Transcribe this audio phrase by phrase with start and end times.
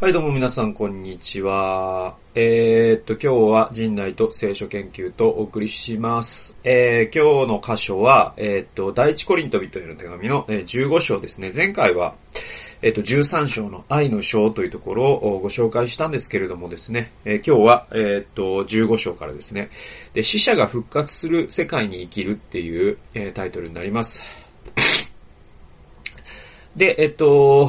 [0.00, 2.16] はい、どうも皆さん、こんにちは。
[2.34, 6.56] えー、っと、今日は人内と聖書研究とお送りします。
[6.64, 11.52] えー、今日の箇所は、えー、っと、第一コリント人への手紙の、え15章ですね。
[11.54, 12.14] 前回は、
[12.80, 19.68] えっと、13章の愛の章というところをご紹介したんですけれどもですね、え今日は、えっと、15章からですね、
[20.14, 24.18] で、死者が復活する世界に生きるっていう、えタイトルになります。
[26.74, 27.68] で、えっと、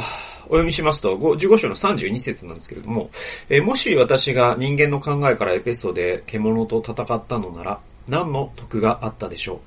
[0.51, 3.09] お読みしますと、15章の32節なんですけれども、
[3.47, 9.57] えーもし私が人間の考えからエペソで獣と戦ったのなら、何の得があったでしょう？
[9.57, 9.59] っ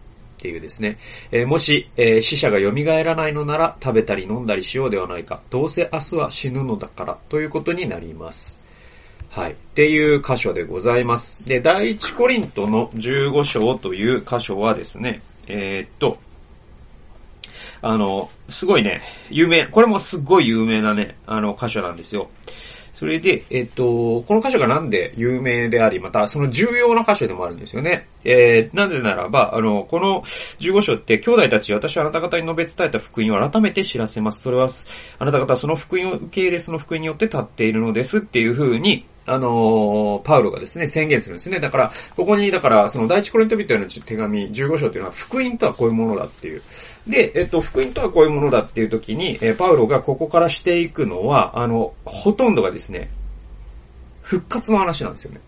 [0.42, 0.98] ていうですね。
[1.32, 2.70] えーもし、えー死者が蘇
[3.02, 5.40] らないのなら、食べたり飲んだりしようではないか。
[5.48, 8.60] どうせ明日は死ぬのだから、ということになります。
[9.30, 9.52] はい。
[9.52, 11.48] っていう箇所でございます。
[11.48, 16.18] で、第一コリントの15章という箇所はですね、えーっと、
[17.82, 22.28] あの、すごいね、有名、これもすごい有名なね、あの、箇所なんですよ。
[22.94, 28.06] それで、えっと、この箇所がなんで有名であり、またその重要な箇所でもあるんですよね。
[28.24, 34.42] えー、なぜならば、あの、この15章って、兄弟たち、私はあなた方に述べ伝えた福音を改めて知らせます。
[34.42, 34.68] それは、
[35.18, 41.60] あなた方はその福音を受け入れ、その福音によって立っているのですっていう風に、あのーパウロがですね、宣言するんですね。
[41.60, 46.62] だから、ここに、だから、その第一コリント人への手紙15章っていうのは、福音とはこういうものだっていう。
[47.06, 53.10] で、えっと、福音とはこういうものだっていう時に、えパウロがここからしていくのは、あの、ほとんどがですね、
[54.22, 55.40] 復活の話なんですよね。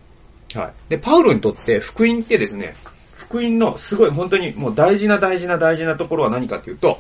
[0.54, 0.72] はい。
[0.88, 2.74] で、パウロにとって福音ってですね、
[3.12, 6.98] 福音のすごい本当にもう大事な大事な大事なところは何かっていうと、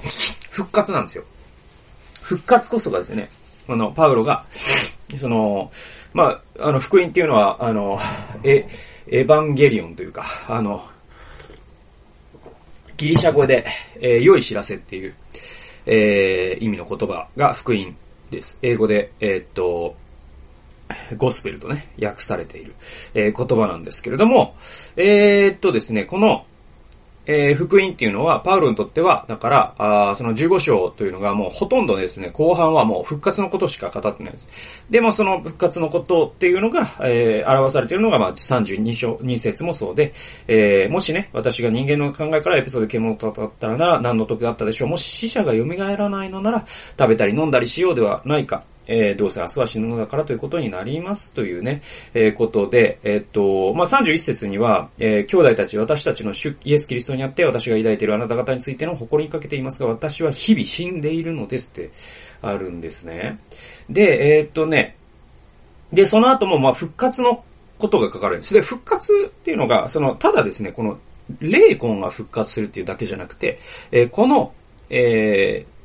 [0.50, 1.24] 復活なんですよ。
[2.22, 3.28] 復活こそがですね、
[3.68, 4.44] あの、パウロが、
[5.18, 5.70] その、
[6.16, 7.98] まあ、あの、福音っていうのは、あの、
[8.42, 8.66] エ、
[9.06, 10.82] エヴァンゲリオンというか、あの、
[12.96, 15.14] ギリシャ語で、えー良い知らせっていう、
[15.84, 17.94] えー意味の言葉が福音
[18.30, 18.56] です。
[18.62, 19.94] 英語で、えーっと、
[21.18, 22.74] ゴスペルとね、訳されている、
[23.12, 24.54] えー言葉なんですけれども、
[24.96, 26.46] えーっとですね、この、
[27.26, 34.48] えー福音っていうのは、パウロにとっては、だから、あーその15章というのがもうほとんどですね、後半はもう復活のことしか語ってないです。
[34.88, 40.12] でもその復活のことっていうのが、えー表されているのが、まあ、32章、2節もそうで、
[40.46, 44.88] えーもしね、私が人間の考えからエピソードで獣と戦ったらなら何の得があったでしょう。
[44.88, 45.64] もし死者が蘇
[45.96, 46.66] らないのなら、
[46.98, 48.64] 食べたり飲んだりしようではないか。
[48.86, 51.82] えーどうせ明日は死ぬのだからということになりますというね、
[52.14, 61.90] えーことで、えーっと、まあ、31節には、え兄弟たち、私たちの主イエス・キリストにあって私が抱いているあなた方についての誇りにかけていますが、私は日々死んでいるのですって
[62.42, 63.38] あるんですね。
[63.88, 64.96] で、えっとね、
[65.92, 67.44] で、その後も、ま、復活の
[67.78, 68.54] ことが書かれるんです。
[68.54, 70.98] で、復活っていうのが、その、ただですね、この、
[71.40, 73.58] 霊魂が復活するっていうだけじゃなくて、
[73.90, 74.52] えこの、
[74.90, 75.75] えー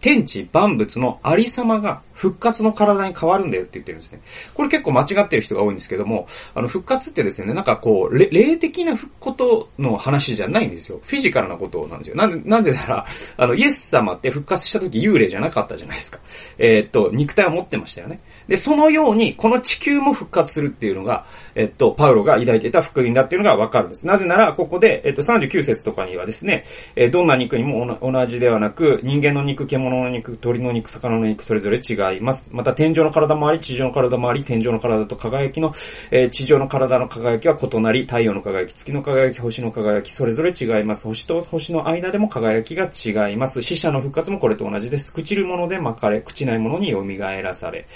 [0.00, 4.20] 天地万物のありさまが復活の体に変わるんだよって言ってるんですね。
[4.52, 10.98] これ結構間違ってる人が多いんですけども、あの、復活ってですね、なんかこう、霊的なことの話じゃないんですよ。
[11.04, 12.16] フィジカルなことなんですよ。
[12.16, 16.18] なんで、なんでなら、あの、イエス様って復活した時幽霊じゃなかったじゃないですか。
[16.58, 18.20] えーっと、肉体を持ってましたよね。
[18.48, 24.06] で、そのように、この地球も復活するっていうのが、えっと、パウロが抱いていた福音だっていうのがわかるんです。
[24.08, 26.64] なぜなら、ここで、えっと、39節とかにはですね、
[26.96, 32.48] えどんな肉にも同じではなく、人間の肉、獣の肉、鳥の肉、魚の肉、それぞれ違います。
[32.52, 35.72] また、天井の体もあり、地上の体もあり、天井の体と輝きの、
[36.10, 41.04] えー地上の体の輝きは異なり、太陽の輝き、月の輝き、星の輝き、それぞれ違います。
[41.04, 43.62] 星と星の間でも輝きが違います。
[43.62, 45.12] 死者の復活もこれと同じです。
[45.12, 47.04] 朽ちるもので巻かれ、朽ちないものに蘇
[47.42, 47.86] らされ。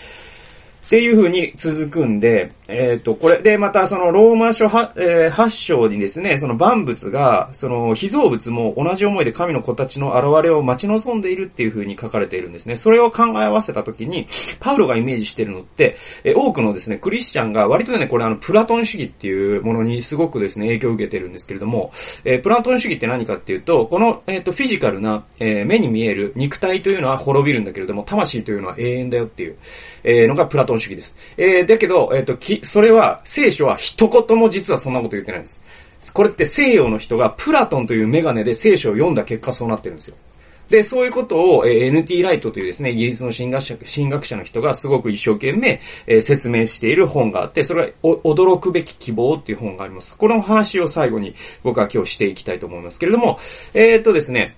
[0.86, 12.76] っていう風に続くんで、えっ、と、これ、で、またそのローマ書は、えー8章にですね、その万物が、その被造物も同じ思いで神の子たちの現れを待ち望んでいるっていう風に書かれているんですね。
[12.76, 14.26] それを考え合わせたときに、
[14.60, 21.92] パウロがイメージしてるのって、えー多くのですね、クリスチャンが割とね、これあの、プラトン主義っていうものにすごくですね、影響を受けてるんですけれども、
[22.24, 29.56] えープラトン主義って何かっていうと、この、えっ、と、フィジカルな、えー目に見える肉体というのは滅びるんだけれども、魂というのは永遠だよっていう、
[30.04, 31.16] えーのがプラトン主義です。
[31.36, 35.60] えーだけど、えっ、と、それは、聖書は一言も実はそんなこと言ってないんです。
[36.12, 40.16] これって西洋の人がプラトンというメガネで聖書を読んだ結果そうなってるんですよ。
[40.68, 50.16] で、そういうことを、え NT ライトというですね、イギリスの神学者神学者の人がすごく一生懸命、え説明している本があって、それは驚くべき希望っていう本があります。
[50.16, 53.38] この話を最後に僕は今日していきたいと思いますけれども、
[53.74, 54.56] えーっとですね、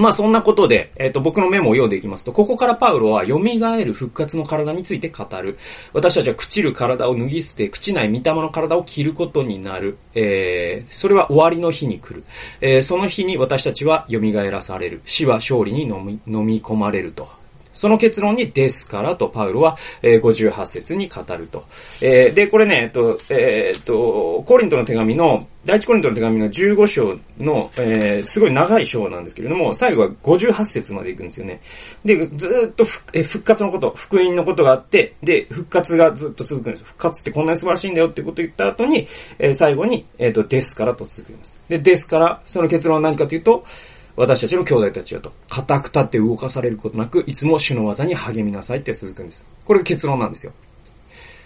[0.00, 5.58] まあそんなことで、えっ、と、僕のメモを読んでいきますと、ここからパウロは蘇る復活の体について語る。
[5.92, 9.98] 私たちは朽ちる体を脱ぎ捨て、朽ちない御霊の体を着ることになる。
[10.14, 12.24] えー、それは終わりの日に来る。
[12.62, 14.20] えー、その日に私たちは蘇
[14.50, 15.02] らされる。
[15.04, 17.39] 死は勝利に飲み、飲み込まれると。
[17.72, 21.64] その結論にですからとパウロは、えー、58節に語ると。
[22.00, 31.60] えー、で、これね、えっと、えー、っと、コリントの手紙の、第一コリントの手紙の15章の、えー、すごい長い章なんですけれども、最後は58節まで行くんですよね。
[32.04, 36.84] で、ずっとえ復活のこと、福音のことがあって、で、復活がずっと続くんです。
[36.84, 39.06] 復活ってこんなに素晴らしいんだよってことを言った後に、
[39.38, 41.58] えー、最後に、えっ、と、ですからと続くんです。
[41.68, 43.64] で、ですから、その結論は何かというと、
[44.20, 49.46] 私たちの兄弟たちよと、固く立って動かされることなく、いつも主の技に励みなさいって続くんです。
[49.64, 50.52] これが結論なんですよ。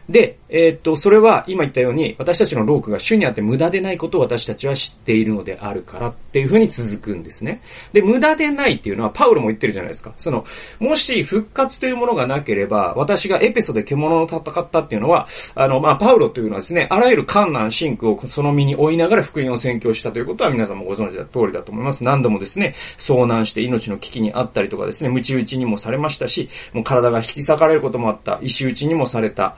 [0.09, 7.63] で、えー、っと、それは今言ったように、私たちのロークが主にあって無駄でないことを私たちは知っているのであるからっていうふうに続くんですね。
[7.93, 10.13] で、無駄でないっていうのは、パウロも言ってるじゃないですか。
[10.17, 10.45] その、
[10.79, 22.05] もし復活というものがなければ、私がエペソで獣の戦ったっていうのは、あの、まあ、パウロというのはですね、あらゆる観難、真空をその身に追いながら福音を宣教したということは皆さんもご存知の通りだと思います。
[22.05, 29.57] 何度もですね、遭難して命の危機にあったりとかですね、ムチ打ちにもされましたし、もう体が引き裂かれることもあった、石打ちにもされた、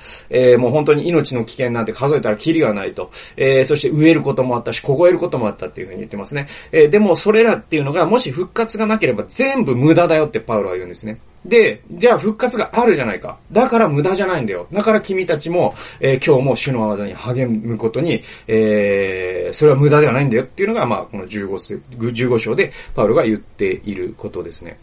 [0.57, 3.11] ー、もう本当に命の危険なんて数えたらキリがないと。
[3.37, 6.49] えー、そして飢えることもあったし、凍えることもあったっていうふうに言ってますね。
[6.73, 11.19] えー、でもそれらっていうのが、もし復活がなければ全部無駄だよってパウロは言うんですね。
[11.47, 13.39] で、じゃあ復活があるじゃないか。
[13.53, 14.67] だから無駄じゃないんだよ。
[14.73, 24.79] だから君たちも、えー、今日も主の技に励むことに、えー、それは無駄ではないんだよっていうのが、まあ、この 15, 15章でパウロが言っていることですね。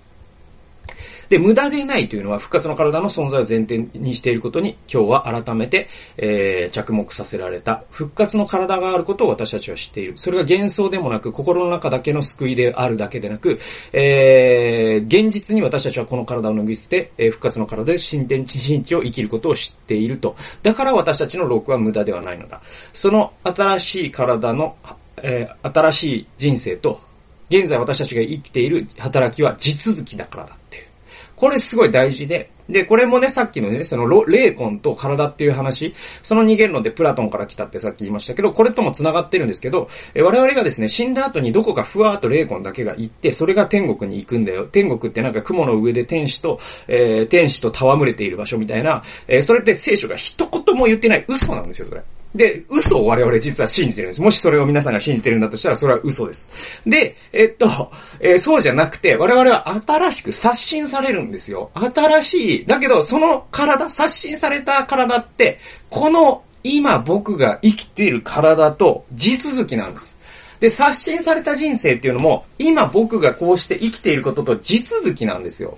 [1.34, 7.86] で、無駄でないというのは復活の体の存在を前提にしていることに今日は改めて、えー、着目させられた。
[7.90, 10.14] 復活の体があることを私たちは知っている。
[10.16, 13.58] それが幻想でもなく、心の中だけの救いであるだけでなく、
[13.94, 20.36] えー、現実に私たちはこの体を脱ぎ捨て、えー、復活の体で新天地新地を生きることを知っていると。
[20.62, 22.62] だから私たちの労苦は無駄ではないのだ。
[22.94, 24.76] その新しい体の、
[25.18, 27.02] えー、新しい人生と、
[27.50, 30.93] 現在私たちが生きている働きは地続きだからだっていう。
[31.36, 44.66] これすごい大事で、で、これもね、さっきのね、その、霊魂と体っていう話、その二元論でプラトンから来たってさっき言いましたけど、これとも繋がってるんですけど、え我々がですね、死んだ後にどこかふわーっと霊魂だけが行って、それが天国に行くんだよ。
[44.66, 52.04] 天国ってなんか雲の上で天使と、えー、天使と戯れている場所みたいな、えー、それって聖書が一言も言ってない嘘なんですよ、それ。
[52.36, 54.22] で、嘘を我々実は信じてるんです。
[54.22, 56.50] もしそれを皆さんが信じてるんだとしたら、それは嘘です。
[56.86, 61.70] で、えっと、えー、そうじゃなくて、我々は新しく刷新されるんですよ。
[61.76, 65.60] 新しい、だけど、その体、刷新された体って、
[65.90, 70.18] この今僕が生きている体と地続きなんです。
[70.60, 75.78] で、刷新された人生っていうのも、今僕がこうして生きていることと地続きなんですよ。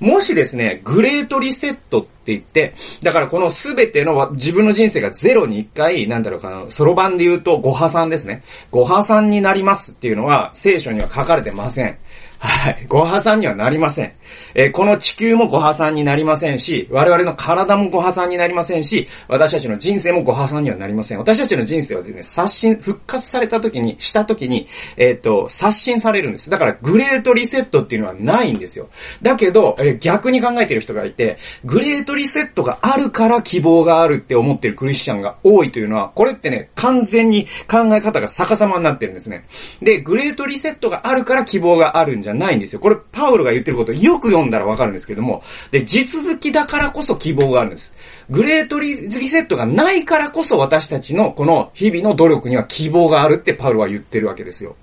[0.00, 8.42] もしですね、グレートリセットっって言って、だからこのすべての自分の人生がゼロに一回、なんだろうかな、そろばんで言うとご破産ですね。
[8.70, 11.98] ご破産になりますっていうのは聖書には書かれてません。
[12.40, 12.86] はい。
[12.88, 14.12] ご破産にはなりません。
[14.54, 21.18] えー、この地球もご破産になりませんし、我々の体もご破産になりませんし、私たちの人生もご破産にはなりません。
[21.18, 26.48] 私たちの人生はですね、刷新、復活された時に、した時に、えっ、ー、と、刷新されるんです。
[26.48, 28.88] だから、グレートリセットっていうのはないんですよ。
[29.20, 39.46] だけど、えー、逆に考えてる人がいて、グレートリセットがあるから希望があるって思ってるクリスチャンが多いというのは、これってね、完全に考え方が逆さまになってるんですね。
[39.80, 42.80] で、グレートリセットがあるから希望があるんじゃないんですよ。
[42.80, 47.94] これ、パウロが言ってることよく読んだらわかるんですけども、で、地続きだからこそ希望があるんです。
[48.28, 48.96] グレートリ
[49.28, 54.76] セットがないからこそ私たちのこの日々の努力には希望があるってパウロは言ってるわけですよ。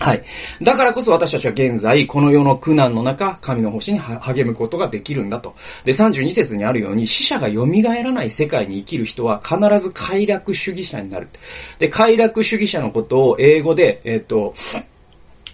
[0.00, 0.22] はい。
[0.62, 5.56] だからこそ私たちは現在、この世の苦難の中、神の星に励むことができるんだと。
[5.84, 11.28] で、32節にあるように、死者が蘇らない世界に生きる人は必ず快楽主義者になる。
[11.80, 14.54] で、快楽主義者のことを英語で、えっ、ー、と、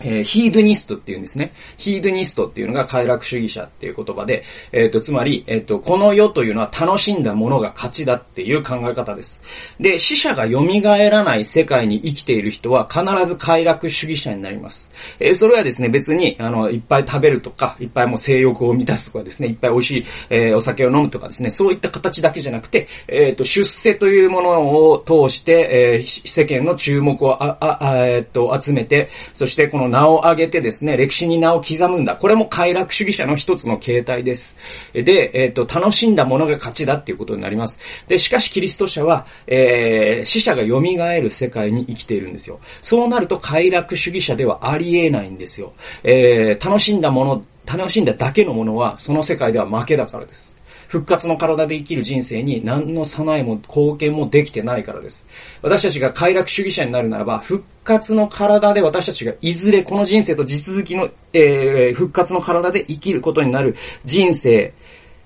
[0.00, 1.52] えー、ヒードニストっていうんですね。
[1.76, 9.42] ヒードニストっていうのが快楽主義者っていう言葉で、えっ、ー、と、つまり、えっ、ー、と、この世というのは楽しんだものが勝ちだっていう考え方です。
[9.78, 10.62] で、死者が蘇
[11.10, 14.90] らない世界に生きている人は必ず快楽主義者になります。
[15.20, 32.16] えー、それはですね、別に、あの、いっぱい食べるとか、いっぱいもう性欲を満たすとかですね、いっぱい美味しい、え、お酒を飲むとかですね、そういった形だけじゃなくて、えっ、と、出世というものを通して、え、世間の注目をあ、あ、えっと、集めて、そしてこのの名を上げてですね、歴史に名を刻むんだ。
[32.16, 34.56] これも快楽主義者の一つの形態です。
[34.92, 37.78] で、えっ、ー、と、楽しんだものが勝ちだっていうことになります。
[38.08, 42.60] で、しかしキリスト者は、えー、死者が蘇る世界に生きているんですよ。
[42.82, 45.72] そうなると快楽主義者ではありえないんですよ。
[46.02, 50.54] えー、楽しんだもの、楽しんだだけのものは、その世界では負けだからです。
[50.94, 55.26] 復活の体で生きる人生に何の備えも貢献もできてないからです。
[55.60, 63.74] 私たちが快楽主義者になるならば、復活の体で私たちがいずれこの人生と地続きの、えー、復活の体で生きることになる
[64.04, 64.72] 人生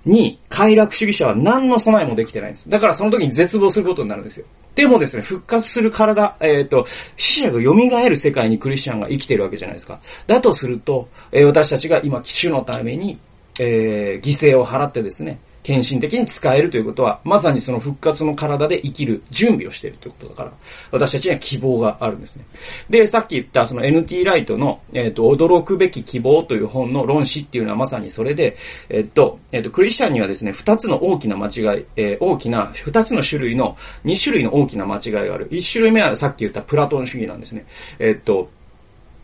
[0.06, 2.70] に快楽主義者は何の備えもできてないんです。
[2.70, 4.46] だからその時に絶望することになるんですよ。
[4.74, 6.86] でもですね、復活する体、えっ、ー、と、
[7.18, 10.00] 死者が蘇る世界にクリスチャンが生きてるわけじゃないですか。
[10.26, 13.18] だとすると、えー、私たちが今、主のために、
[13.60, 20.52] えー、犠牲を払ってですね、献身的に使えるということは、まさにその復活の体で生きる準備をしているということだから、
[20.92, 22.46] 私たちには希望があるんですね。
[22.88, 28.56] で、さっき言ったその NT ライトの、えっ、ー、と、驚くべき希望という本の論旨っていうのはまさにそれで、
[28.88, 35.48] えっ、ー、と、えっ、ー、と、クリスチャンにはですね、二つの大きな間違い、え大きな、二つの種類の、二種類の大きな間違いがある。
[35.50, 37.66] 一種類目はさっき言ったプラトン主義なんですね。
[37.98, 38.48] えっと、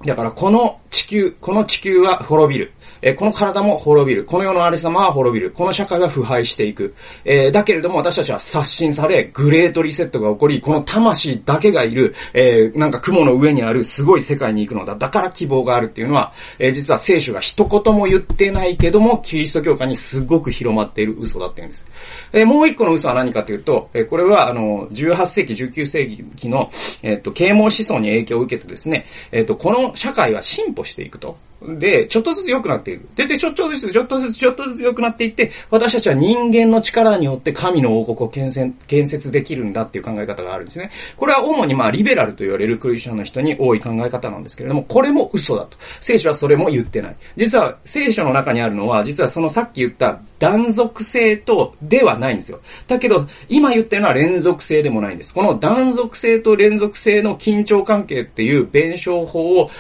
[0.03, 2.73] だからこの地球、この地球は滅びる。
[3.03, 4.25] えー、この体も滅びる。
[4.25, 5.51] この世のありさまは滅びる。
[5.51, 6.95] この社会は腐敗していく。
[7.25, 14.95] えー、だけれども私たちは刷新され、グレートリセットが起こり、この魂だけがいる、えー、なんか雲の上にあるすごい世界に行くのだ。
[14.95, 21.87] だから希望があるっていうのは、え実は聖書が一言も言ってないけども、キリスト教会にすごく広まっている嘘だって言うんです。
[22.33, 26.71] えもう一個の嘘は何かというと、えこれはあの、18世紀、19世紀の、
[27.03, 31.37] えっ、と、啓蒙思想に影響を受けてですね、えっ、と、この社会は進歩していくと。
[31.69, 33.09] で、ちょっとずつ良くなっている。
[33.15, 40.91] で、で、ちょっとずつ、ちょっとずつ、ちょっとずつ良くなっていって、私たちは人間の力によって神の王国を建設建設できるんだっていう考え方があるんですね。
[41.17, 45.77] これは主にまあ、リベラルと言われるクリスチャンの人に多い考え方なんですけれども、これも嘘だと。
[46.01, 47.17] 聖書はそれも言ってない。
[47.37, 52.61] 実は、聖書の中にあるのは、実はそのさっき言った断続性とではないんですよ。
[52.87, 55.33] だけど、今言ってるのは連続性でもないんです。
[55.33, 59.71] この断続性と連続性の緊張関係っていう弁証法を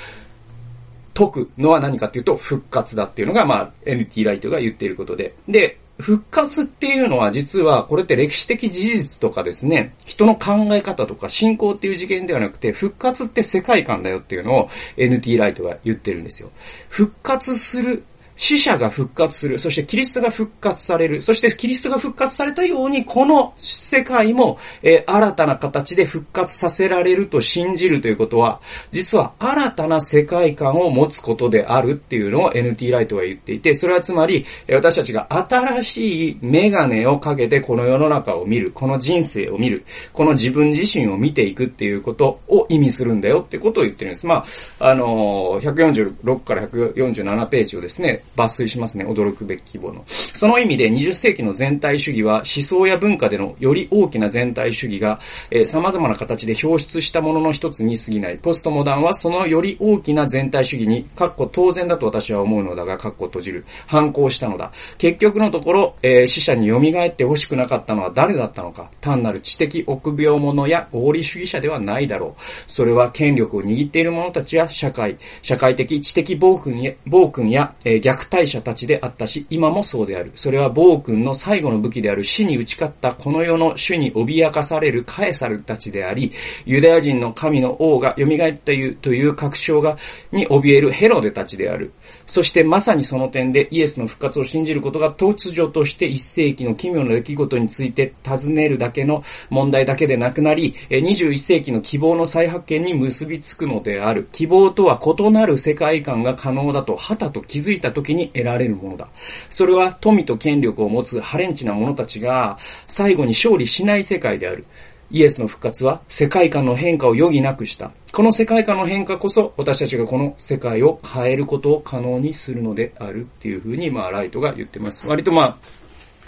[1.14, 5.34] 解くのは何かっていうと、復活だっていうのが、まあ、NT ライトが言っていることで。
[5.48, 16.50] で、復活っていうのは実はこれって歴史的事実とかですね、人の考え方とか信仰っていう次元ではなくて、復活って世界観だよっていうのを NT ライトが言ってるんですよ。
[16.88, 18.04] 復活する
[18.36, 19.58] 死者が復活する。
[19.58, 21.22] そしてキリストが復活される。
[21.22, 28.60] そしてキリストが復活されたように、この世界も、えー、新たな形で復活させられると信じるということは、
[28.90, 38.72] 実は新たな世界観を持つことであるっていうのを NT ライトは言っていて、それはつまり、私たちが新しいメガネをかけてこの世の中を見る。
[38.72, 39.84] この人生を見る。
[40.12, 44.26] この自分自身を見ていくっていうことを意味するんだよってことを言ってるんです。
[44.26, 44.44] ま
[44.78, 49.04] あ、あのー、146から147ページをですね、抜粋しますね。
[49.04, 50.04] 驚くべき規模の。
[50.06, 58.38] その意味で20世紀の全体主義は思想や文化でのより大きな全体主義が、えー、様々な形で表出したものの一つに過ぎない。
[58.38, 63.64] ポストモダンはそのより大きな全体主義に、かっこ当然だと私は思うのだが、かっこ閉じる。
[63.86, 64.72] 反抗したのだ。
[64.98, 68.90] 結局のところ、えー、死者に蘇ってほしくなかったのは誰だったのか。
[69.00, 72.42] 単なる知的臆病者や合理主義者ではないだろう。
[72.66, 80.30] それは権力を握っている者たちや社会、社会的知的暴君や、暴君や、えー、虐虐待者たちであったし、今もそうである。
[80.34, 86.32] それは暴君の最後の武器である死に打ち勝ったこの世の主に脅かされるカエサルたちであり、
[86.64, 89.96] ユダヤ人の神の王が蘇ったという確証が、
[90.32, 91.92] に怯えるヘロデたちである。
[92.26, 104.28] そしてまさにその点でイエスの復活を信じることが突如として一世紀の奇妙な出来事について尋ねるだけの問題だけでなくなり、21世紀の希望の再発見に結びつくのである。
[104.32, 109.08] 希望とは異なる世界観が可能だと、はたと気づいた時に得られるものだ。
[109.48, 114.66] それは富と権力を持つハレンチな者たちが最後に勝利しない世界である。
[115.10, 117.92] イエスの復活は世界観の変化を余儀なくした。
[118.12, 125.06] この世界観の変化こそ私たちがこの世界を変えることを可能にするのであるっていうふうに、まあ、ライトが言ってます。
[125.06, 125.56] 割とまあ、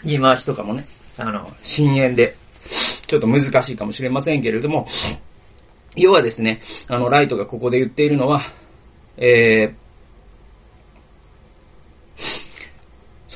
[0.04, 2.36] 言い回しとかもね、あの、深淵で、
[3.06, 4.86] ちょっと難しいかもしれませんけれども、
[5.96, 8.40] 要はですね、あの、ライトがここで言っているのは、
[9.16, 9.85] えー、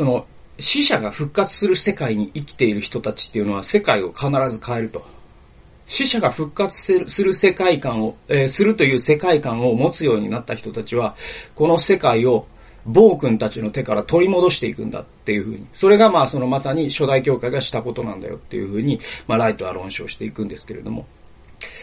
[0.01, 0.25] その、
[0.59, 5.05] 死者が復活する世界に生きている人たちっていうのは世界を必ず変えると。
[5.87, 11.17] 死者が復活する世界観を、えー、するという世界観を持つようになった人たちは、
[11.55, 12.47] この世界を
[12.87, 15.67] 暴君たちの手から取り戻していくんだっていうふうに。
[15.75, 21.05] それがまあそのまさに初代教会がしたことなんだよっていうふうに、まあライトは論証していくんですけれども。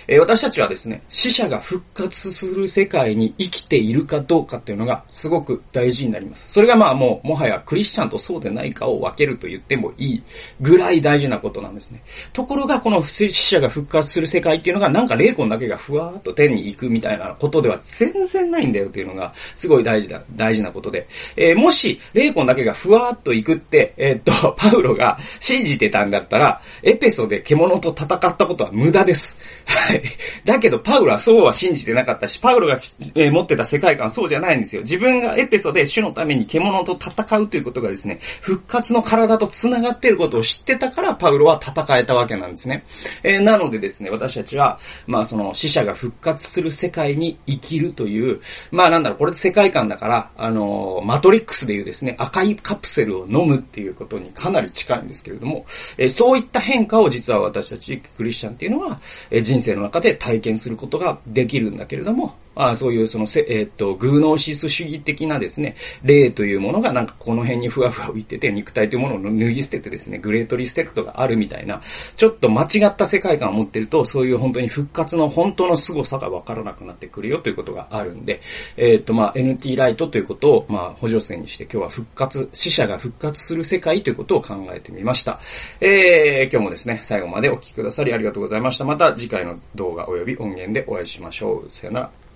[0.08, 6.52] え、私たちはですね、死者が復活する世界に生きているかどうかっていうのがすごく大事になります。
[6.52, 10.24] それがまあもう、もはやクリスチャンとそうでないかを分けると言ってもいい
[10.62, 12.04] ぐらい大事なことなんですね。
[12.32, 21.08] ところがこの死者が復活する世界っていうのがなんか霊魂だけがふわーっと天に行くみたいなことでは全然ないんだよっていうのがすごい大事だ、大事なことで。
[21.36, 29.36] えー、もし霊魂だけがふわーっと行くって、えー、っと、 パウロが信じてたんだったら、エペソで獣と戦ったことは無駄です。
[29.66, 29.97] はい。
[30.46, 32.76] だけど、パウロはそうは信じてなかったし、パウロが、
[33.16, 34.82] えー、持ってた世界観はそうじゃないんですよ。
[34.82, 42.84] 自分がエペソで主のために獣と戦うということがですね、復活の体と繋がっていることを知ってたから、パウロは戦えたわけなんですね。
[43.24, 48.40] えー、なのでですね、私たちは、まあその死者が復活する世界に生きるという、
[48.72, 55.66] まあなんだろう、これ世界観だから、あのー、マトリックスでいうですね、赤いカプセルを飲むっていうことにかなり近いんですけれども、
[55.98, 59.00] えー、そういった変化を実は私たちクリスチャンっていうのは、
[59.30, 71.82] えー、人生の中で体験することができるんだけれども、あそういうそのせ、えー、っと、グノーシス主義的なですね、霊というものがなんかこの辺にふわふわ浮いてて、肉体というものを脱ぎ捨ててですね、 Great Reset があるみたいな、
[72.16, 78.42] ちょっと間違った世界観を持ってると、そういう本当に復活の本当の凄さがわからなくなってくるよということがあるんで、
[78.76, 85.40] えー、っと、まあ、NT ライトということを、まあ、補助線にして今日は復活、死者が復活する世界ということを考えてみました。
[85.80, 88.86] えー、今日もですね、最後までお聴きくださりありがとうございました。
[88.86, 91.70] また次回の動画及び音源でお会いしましょう。
[91.70, 92.27] さよなら。